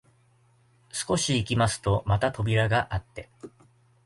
[0.91, 3.29] 少し行きますとまた扉があって、